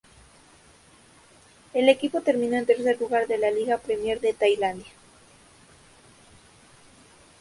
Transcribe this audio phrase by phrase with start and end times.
[1.75, 4.87] El equipo terminó en tercer lugar en la Liga Premier de Tailandia.